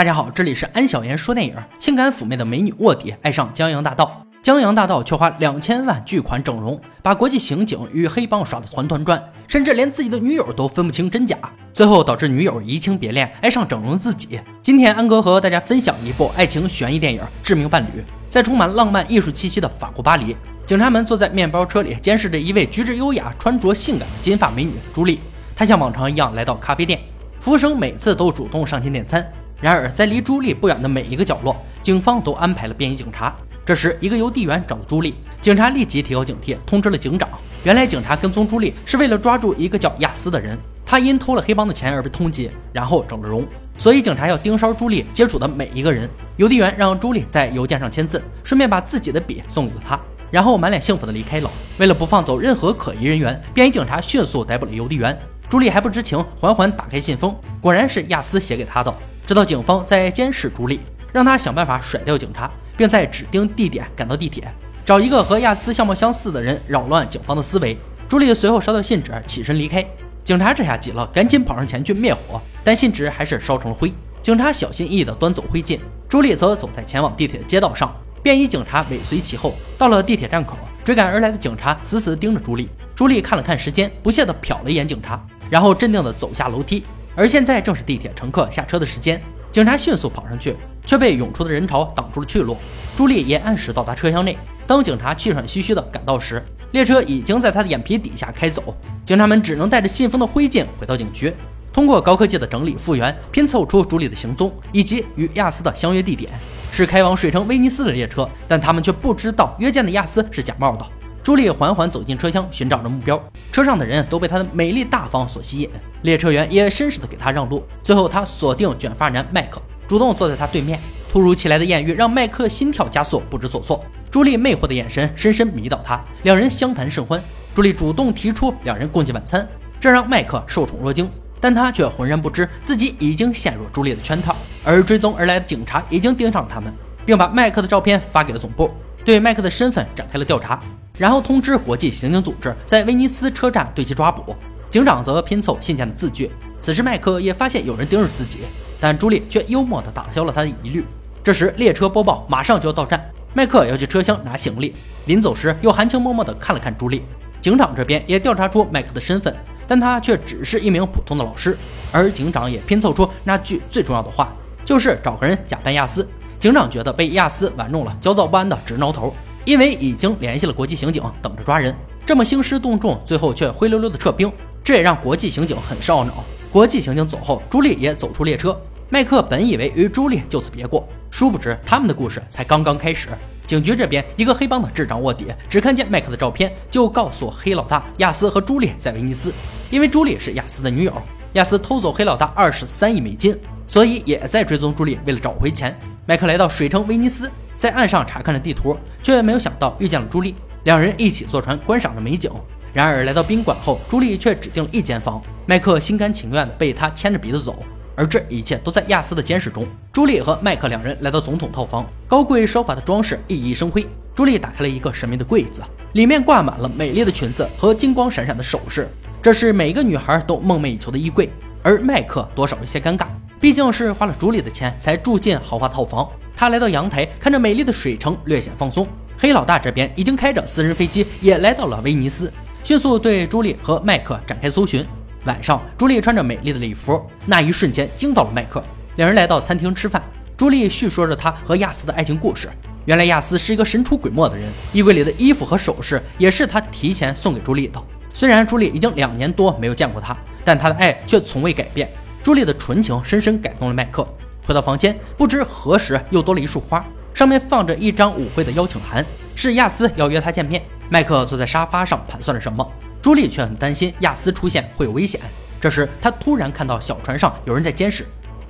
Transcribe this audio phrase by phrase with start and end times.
[0.00, 1.54] 大家好，这里是安小言说电影。
[1.78, 11.36] 性感妩媚的美女卧底爱上江洋大盗，江洋大盗却花两千万巨款整容，把国际刑警与黑帮耍得团团转，甚至连自己的女友都分不清真假，
[11.74, 14.40] 最后导致女友移情别恋，爱上整容自己。
[14.62, 18.00] 今天安哥和大家分享一部爱情悬疑电影《致命伴侣》。
[18.26, 25.20] 在充满浪漫艺术气息的法国巴黎，警察们坐在面包车里监视着一位举止优雅、穿着性感的金发美女朱莉。
[25.54, 26.98] 她像往常一样来到咖啡店，
[27.38, 29.30] 服务生每次都主动上前点餐。
[29.60, 33.34] 然而，在离朱莉不远的每一个角落，警方都安排了便衣警察。
[33.64, 37.28] 这时，一个邮递员找到朱莉，警察立即提高警惕，通知了警长。
[37.62, 43.46] 原来，警察跟踪朱莉是为了抓住一个叫亚斯的人，他因偷了黑帮的钱而被通缉，然后整了容。
[43.76, 46.08] 所以，警察要盯梢朱莉接触的每一个人。
[46.36, 50.00] 邮递员让朱莉在邮件上签字，顺便把自己的笔送给了他，
[50.30, 51.50] 然后满脸幸福的离开了。
[51.78, 55.16] 为了不放走任何可疑人员，便衣警察迅速逮捕了邮递员。
[55.50, 58.94] 朱莉还不知情，缓缓打开信封，果然是亚斯写给他的。
[59.30, 60.80] 直到警方在监视朱莉，
[61.12, 64.52] 让他想办法甩掉警察，并在指定地点赶到地铁，
[64.84, 67.78] 找一个和亚斯相貌相似的人，扰乱警方的思维。
[68.08, 69.86] 朱莉随后烧掉信纸，起身离开。
[70.24, 73.92] 警察这下急了，赶紧跑上前去灭火，但信纸还是烧成了灰。
[74.20, 79.54] 警察小心翼翼地端走灰烬，朱莉则走在前往地铁的街道上，便衣警察尾随其后。
[79.78, 82.68] 到了地铁站口，追赶而来的警察死死盯着朱莉。
[82.96, 86.82] 朱莉看了看时间，不屑地瞟了一眼警察，然后镇定地走下楼梯。
[87.20, 89.20] 而现在正是地铁乘客下车的时间，
[89.52, 92.56] 警察迅速跑上去，却被涌出的人潮挡住了去路。
[92.96, 94.38] 朱莉也按时到达车厢内。
[94.66, 98.74] 当警察气喘吁吁地赶到时，列车已经在他的眼皮底下开走。
[99.04, 101.30] 警察们只能带着信封的灰烬回到警局，
[101.74, 106.32] 通过高科技的整理复原，拼凑出朱莉的行踪以及与亚斯的相约地点，
[106.72, 108.26] 是开往水城威尼斯的列车。
[108.48, 110.86] 但他们却不知道约见的亚斯是假冒的。
[111.22, 113.22] 朱莉缓缓走进车厢，寻找着目标。
[113.52, 115.70] 车上的人都被她的美丽大方所吸引，
[116.02, 117.62] 列车员也绅士地给她让路。
[117.82, 120.80] 最后，她锁定卷发男麦克，主动坐在他对面。
[121.12, 123.84] 突如其来的艳遇让麦克心跳加速，不知所措。
[124.10, 127.22] 朱莉魅惑的眼神深深迷倒他，两人相谈甚欢。
[127.54, 129.46] 朱莉主动提出两人共进晚餐，
[129.78, 131.10] 这让麦克受宠若惊，
[131.40, 134.34] 但他却浑然不知自己已经陷入朱莉的圈套。
[134.64, 136.72] 而追踪而来的警察已经盯上了他们，
[137.04, 138.70] 并把麦克的照片发给了总部，
[139.04, 140.60] 对麦克的身份展开了调查。
[141.00, 144.36] 然后通知国际刑警组织在威尼斯车站对其抓捕。
[144.68, 146.30] 警长则拼凑信件的字句。
[146.60, 148.40] 此时麦克也发现有人盯着自己，
[148.78, 150.84] 但朱莉却幽默地打消了他的疑虑。
[151.22, 153.02] 这时列车播报马上就要到站，
[153.32, 154.76] 麦克要去车厢拿行李。
[155.06, 157.02] 临走时又含情脉脉地看了看朱莉。
[157.40, 159.34] 警长这边也调查出麦克的身份，
[159.66, 161.56] 但他却只是一名普通的老师。
[161.90, 164.34] 而警长也拼凑出那句最重要的话，
[164.66, 166.06] 就是找个人假扮亚斯。
[166.38, 169.14] 警长觉得被亚斯玩弄了，焦躁不安的直挠头。
[169.44, 171.74] 因为已经联系了国际刑警，等着抓人，
[172.06, 174.30] 这么兴师动众，最后却灰溜溜的撤兵，
[174.62, 176.24] 这也让国际刑警很是懊恼。
[176.50, 178.58] 国际刑警走后，朱莉也走出列车。
[178.88, 183.08] 麦克本以为与朱莉就此别过，殊不知他们的故事才刚刚开始。
[183.46, 189.32] 警局这边，一个黑帮的智障卧底只看见麦克的照片，就告诉黑老大亚斯和朱莉在威尼斯，
[189.70, 190.92] 因为朱莉是亚斯的女友。
[191.34, 193.36] 亚斯偷走黑老大二十三亿美金，
[193.68, 195.76] 所以也在追踪朱莉，为了找回钱。
[196.04, 197.30] 麦克来到水城威尼斯。
[197.60, 200.34] 在岸上查看着地图，却没有想到遇见了朱莉。
[200.64, 202.32] 两人一起坐船观赏着美景。
[202.72, 205.20] 然而来到宾馆后，朱莉却指定了一间房。
[205.44, 207.62] 麦克心甘情愿地被他牵着鼻子走。
[207.94, 209.66] 而这一切都在亚斯的监视中。
[209.92, 213.86] 朱莉和麦克两人来到总统套房，高贵奢华的装饰熠熠生辉。
[214.14, 218.88] 朱莉打开了一个神秘的柜子，里面挂满了美丽的裙子和金光闪闪的首饰，
[219.20, 221.28] 这是每个女孩都梦寐以求的衣柜。
[221.62, 223.04] 而麦克多少有些尴尬，
[223.40, 226.06] 毕竟是花了朱莉的钱才住进豪华套房。
[226.36, 228.86] 他来到阳台，看着美丽的水城，略显放松。
[229.16, 232.30] 黑老大这边已经开着私人飞机，也来到了威尼斯，
[232.62, 234.86] 迅速对朱莉和麦克展开搜寻。
[235.24, 238.62] 晚上，朱莉穿着美丽的礼服，那一瞬间惊到了麦克。
[238.96, 240.02] 两人来到餐厅吃饭，
[240.36, 242.50] 朱莉叙说着她和亚斯的爱情故事。
[242.84, 247.82] 原来亚斯是一个神出鬼没的人，衣柜里的衣服和首饰也是他提前送给朱莉的。
[248.12, 250.14] 虽然朱莉已经两年多没有见过他，
[250.44, 251.90] 但他的爱却从未改变。
[252.22, 254.06] 朱莉的纯情深深感动了麦克。
[254.44, 256.84] 回到房间，不知何时又多了一束花，
[257.14, 259.04] 上面放着一张舞会的邀请函，
[259.34, 260.62] 是亚斯邀约他见面。
[260.88, 262.68] 麦克坐在沙发上盘算着什么，
[263.00, 265.20] 朱莉却很担心亚斯出现会有危险。
[265.60, 268.04] 这时，他突然看到小船上有人在监视，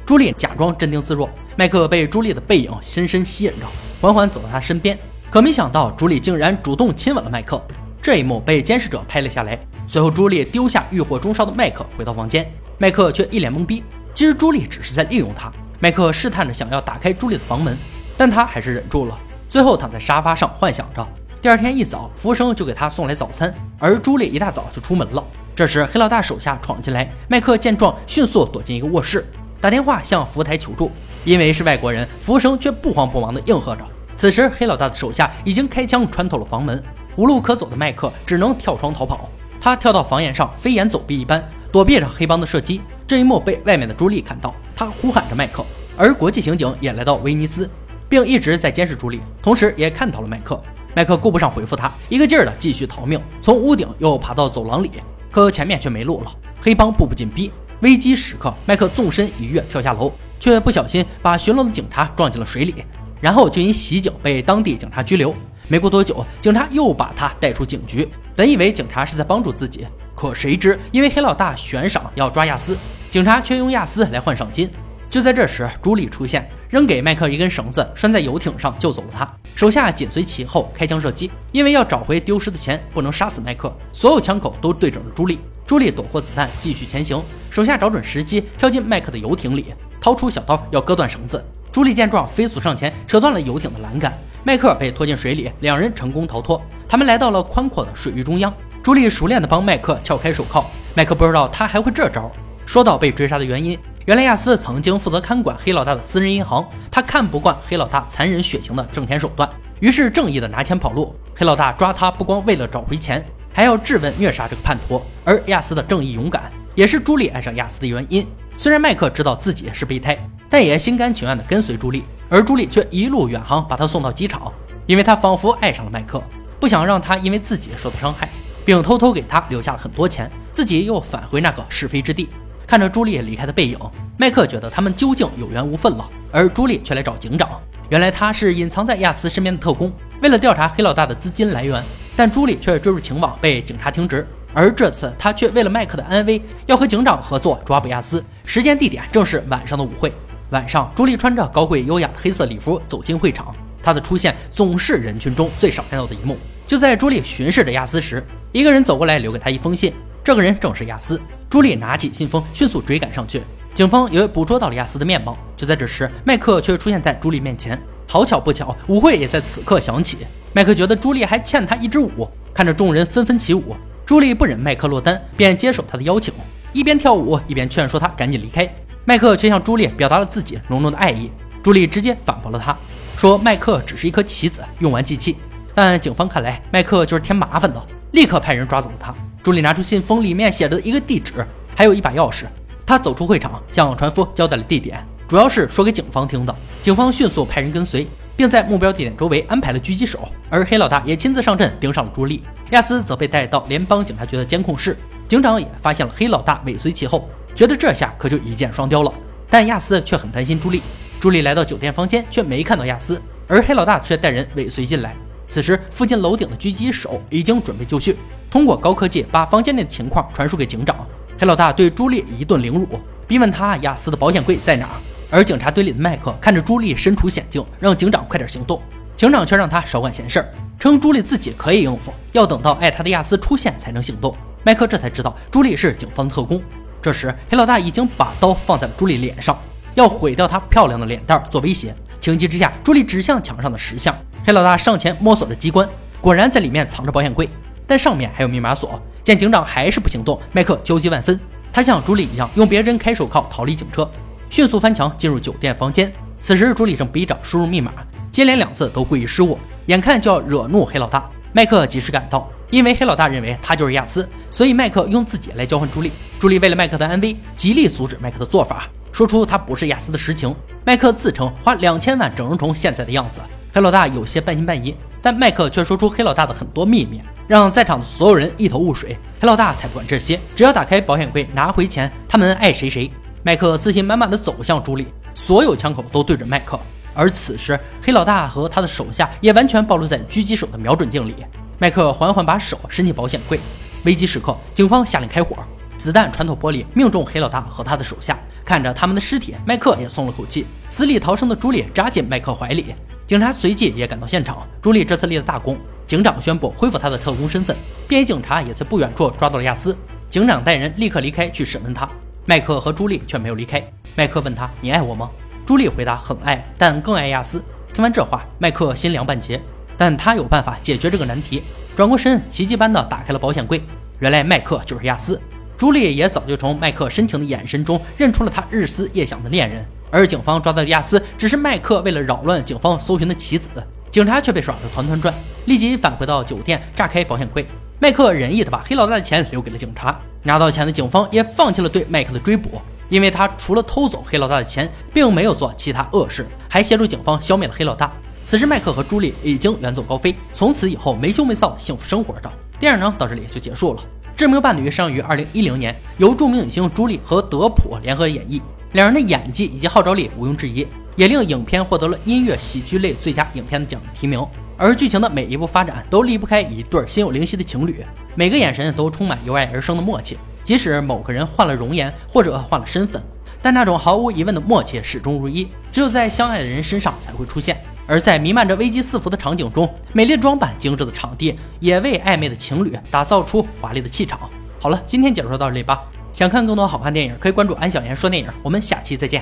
[0.07, 1.29] 朱莉假装镇定自若。
[1.57, 3.67] 麦克被朱莉的背影深深吸引着，
[4.01, 4.99] 缓缓走到她身边，
[5.31, 7.63] 可没想到朱莉竟然主动亲吻了麦克。
[8.01, 9.59] 这一幕被监视者拍了下来。
[9.87, 12.51] 随后，朱莉丢下欲火中烧的麦克，回到房间，
[12.81, 13.85] 麦克却一脸懵逼。
[14.15, 15.53] 其实朱莉只是在利用他。
[15.81, 17.77] 麦克试探着想要打开朱莉的房门，
[18.17, 19.19] 但他还是忍住了。
[19.51, 21.07] 最后躺在沙发上幻想着。
[21.43, 25.23] 第二天一早，服务生就给他送来早餐，而朱莉一大早就出门了。
[25.55, 29.27] 这时黑老大手下闯进来，麦克见状迅速躲进一个卧室。
[29.61, 30.91] 打电话向服务台求助。
[31.27, 33.85] 因为是外国人，服务生却不慌不忙地应和着。
[34.17, 36.83] 此时，黑老大的手下已经开枪穿透了房门，
[37.17, 39.29] 无路可走的麦克只能跳窗逃跑。
[39.61, 42.81] 他跳到房檐上，飞檐走壁一般躲避着黑帮的射击。
[43.07, 45.65] 这一幕被外面的朱莉看到，她呼喊着麦克。
[45.97, 47.69] 而国际刑警也来到威尼斯，
[48.09, 50.63] 并一直在监视朱莉，同时也看到了麦克。
[50.95, 54.91] 麦克顾不上回复他，一个劲儿的继续逃命，从屋顶又爬到走廊里，
[55.31, 56.33] 可前面却没路了。
[56.61, 60.13] 黑帮步步紧逼，危机时刻，麦克纵身一跃跳下楼。
[60.41, 62.75] 却不小心把巡逻的警察撞进了水里，
[63.21, 65.35] 然后就因袭警被当地警察拘留。
[65.69, 68.09] 没过多久，警察又把他带出警局。
[68.35, 69.87] 本以为警察是在帮助自己，
[70.21, 72.77] 可谁知因为黑老大悬赏要抓亚斯，
[73.11, 74.71] 警察却用亚斯来换赏金。
[75.09, 79.27] 就在这时，朱莉出现，扔给麦克一根绳子，拴在游艇上救走了他。
[79.55, 81.31] 手下紧随其后，开枪射击。
[81.53, 85.39] 因为要找回丢失的钱，不能杀死麦克，所有枪口都对准了朱莉。
[85.67, 87.19] 朱莉躲过子弹，继续前行。
[87.49, 89.73] 手下找准时机，跳进麦克的游艇里。
[90.03, 94.13] 掏出小刀要割断绳子，朱莉见状飞速上前扯断了游艇的栏杆，
[94.45, 96.61] 麦克被拖进水里，两人成功逃脱。
[96.87, 98.53] 他们来到了宽阔的水域中央，
[98.83, 100.65] 朱莉熟练地帮麦克撬开手铐。
[100.95, 102.31] 麦克不知道他还会这招。
[102.65, 109.49] 说到被追杀的原因，原来亚斯曾经负责看管黑老大的私人银行，他看不惯黑老大残忍血腥的挣钱手段，
[109.81, 111.15] 于是正义的拿钱跑路。
[111.37, 115.03] 黑老大抓他不光为了找回钱，还要质问虐杀这个叛徒。
[115.25, 118.27] 而亚斯的正义勇敢，也是朱莉爱上亚斯的原因。
[118.57, 120.17] 虽然麦克知道自己是备胎，
[120.49, 124.53] 但也心甘情愿地跟随朱莉，而朱莉却一路远航把他送到机场，
[124.87, 126.23] 因为他仿佛爱上了麦克，
[126.59, 128.29] 不想让他因为自己受到伤害，
[128.65, 132.29] 并偷偷给他留下了很多钱，自己又返回那个是非之地。
[132.67, 133.79] 看着朱莉离开的背影，
[134.17, 137.49] 麦克觉得他们究竟有缘无分了，而朱莉却来找警长。
[137.89, 139.93] 原来他是隐藏在亚斯身边的特工，
[140.23, 141.83] 为了调查黑老大的资金来源，
[142.15, 144.25] 但朱莉却坠入情网，被警察停职。
[144.55, 148.23] 而这次，他却为了麦克的安危，要和警长合作抓捕亚斯。
[148.45, 150.13] 时间地点正是晚上的舞会。
[150.51, 156.37] 晚上，朱莉穿着高贵优雅的黑色礼服走进会场，她的出现总是人群中最少看到的一幕。
[156.71, 159.93] 就在朱莉巡视着亚斯时，一个人走过来，留给他一封信。
[160.23, 161.21] 这个人正是亚斯。
[161.49, 163.43] 朱莉拿起信封，迅速追赶上去。
[163.75, 165.37] 警方也捕捉到了亚斯的面貌。
[165.57, 167.77] 就在这时，麦克却出现在朱莉面前。
[168.07, 170.19] 好巧不巧，舞会也在此刻响起。
[170.53, 173.75] 麦克觉得朱莉还欠他一支舞，看着众人纷纷起舞。
[174.07, 176.33] 朱莉不忍麦克落单，便接受他的邀请，
[176.73, 178.73] 一边跳舞一边劝说他赶紧离开。
[179.05, 181.33] 麦克却向朱莉表达了自己浓浓的爱意，
[181.65, 182.79] 朱莉直接反驳了他，
[183.17, 185.35] 说麦克只是一颗棋子，用完即弃。
[185.75, 187.81] 但警方看来麦克就是添麻烦的，
[188.13, 189.15] 立刻派人抓走了他。
[189.43, 191.47] 朱莉拿出信封，里面写着一个地址，
[191.77, 192.45] 还有一把钥匙。
[192.85, 196.55] 他走出会场，向船夫交代了地点，主要是说给警方听的。
[196.83, 198.07] 警方迅速派人跟随。
[198.41, 202.43] 并在目标地点周围安排了狙击手，而黑老大也亲自上阵盯上了朱莉。
[202.71, 204.97] 亚斯则被带到联邦警察局的监控室，
[205.29, 209.13] 警长也发现了黑老大尾随其后，觉得这下可就一箭双雕了。
[209.51, 210.81] 但亚斯却很担心朱莉。
[211.21, 215.15] 朱莉来到酒店房间，却没看到亚斯，而黑老大却带人尾随进来。
[215.51, 218.17] 此时，附近楼顶的狙击手已经准备就绪，
[218.49, 221.05] 通过高科技把房间内的情况传输给警长。
[221.37, 222.87] 黑老大对朱莉一顿凌辱，
[223.27, 224.89] 逼问他亚斯的保险柜在哪。
[225.29, 228.81] 而警察堆里的麦克看着朱莉身处险境，让警长快点行动。
[229.17, 230.49] 警长却让他少管闲事儿，
[230.79, 234.33] 称朱莉自己可以应付，要等到爱他的亚斯出现才能行动。
[234.63, 236.63] 麦克这才知道朱莉是警方的特工。
[237.03, 239.59] 这时，黑老大已经把刀放在了朱莉脸上，
[239.97, 241.93] 要毁掉她漂亮的脸蛋做威胁。
[242.21, 244.17] 情急之下，朱莉指向墙上的石像，
[244.51, 245.89] 黑老大上前摸索着机关，
[246.21, 247.49] 果然在里面藏着保险柜，
[247.87, 249.01] 但上面还有密码锁。
[249.23, 251.39] 见警长还是不行动，麦克焦急万分，
[251.73, 254.11] 他像朱莉一样用别人开手铐逃离警车。
[254.51, 256.13] 迅速翻墙进入酒店房间。
[256.41, 257.93] 此时，朱莉正逼着输入密码，
[258.33, 261.31] 接连两次都故意失误，眼看就要惹怒黑老大。
[261.53, 266.11] 麦克及时赶到，因为黑老大认为他就是亚斯，所以麦克用自己来交换朱莉。
[266.41, 270.53] 朱莉为了麦克的安危，极力阻止麦克的做法，说出他不是亚斯的实情。
[270.85, 273.41] 麦克自称花两千万整容成现在的样子。
[273.73, 279.17] 黑老大有些半信半疑，但麦克却说出黑老大的很多秘密，让在场的所有人一头雾水。
[279.41, 283.11] 黑老大才不管这些，只要打开保险柜拿回钱，他们爱谁谁。
[283.45, 286.79] 麦克自信满满的走向朱莉，所有枪口都对准麦克。
[287.15, 291.37] 而此时，黑老大和他的手下也完全暴露在狙击手的瞄准镜里。
[291.79, 293.61] 麦克缓缓把手伸进保险柜。
[294.05, 295.57] 危机时刻，警方下令开火，
[295.97, 298.37] 子弹穿透玻璃，命中黑老大和他的手下。
[298.65, 300.67] 看着他们的尸体，麦克也松了口气。
[300.89, 302.95] 死里逃生的朱莉扎进麦克怀里。
[303.31, 304.67] 警察随即也赶到现场。
[304.83, 307.77] 朱莉这次立了大功，警长宣布恢复他的特工身份。
[308.09, 309.97] 便衣警察也在不远处抓到了亚斯。
[310.29, 312.09] 警长带人立刻离开去审问他。
[312.45, 313.81] 麦克和朱莉却没有离开。
[314.17, 315.31] 麦克问他：“你爱我吗？”
[315.65, 317.63] 朱莉回答：“很爱，但更爱亚斯。”
[317.95, 319.63] 听完这话，麦克心凉半截，
[319.97, 321.63] 但他有办法解决这个难题。
[321.95, 323.81] 转过身，奇迹般的打开了保险柜。
[324.19, 325.41] 原来麦克就是亚斯。
[325.81, 333.71] 朱莉也早就从麦克深情的眼神中认出了他日思夜想的恋人，而警方抓到的亚斯只是麦克为了扰乱警方搜寻的棋子，
[334.11, 335.35] 警察却被耍得团团转，
[335.65, 337.67] 立即返回到酒店炸开保险柜。
[337.99, 348.13] 麦克仁义的把黑老大的钱留给了警察，拿到钱的警方也放弃了对麦克的追捕，因为他除了偷走黑老大的钱，并没有做其他恶事，还协助警方消灭了黑老大。
[348.45, 352.53] 此时，麦克和朱莉已经远走高飞，从此以后没羞没臊的幸福生活着。
[352.79, 354.01] 电影呢到这里就结束了。
[354.41, 358.59] 《致命伴侣》上于二零一零年，由著名影星朱莉和德普联合演绎，
[358.93, 364.43] 两人的演技以及号召力毋庸置疑，也令影片获得了音乐喜剧类最佳影片的奖提名。
[364.79, 368.03] 而剧情的每一步发展都离不开一对心有灵犀的情侣，
[368.35, 370.39] 每个眼神都充满由爱而生的默契。
[370.65, 373.23] 即使某个人换了容颜或者换了身份，
[373.61, 377.77] 但那种毫无疑问的默契始终如一，只有在相爱的人身上才会出现。
[378.11, 384.51] 而在弥漫着危机四伏的场景中，美丽的装扮、精致的场地，也为暧昧的情侣打造出华丽的气场。
[384.81, 386.03] 好了，今天解说到这里吧。
[386.33, 388.49] 想看更多好看电影，可以关注安小言说电影。
[388.65, 389.39] 我们下期再见。